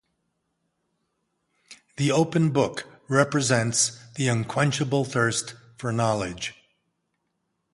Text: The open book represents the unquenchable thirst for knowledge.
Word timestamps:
The 1.97 2.11
open 2.11 2.49
book 2.49 2.85
represents 3.07 3.99
the 4.15 4.29
unquenchable 4.29 5.05
thirst 5.05 5.53
for 5.77 5.91
knowledge. 5.91 6.55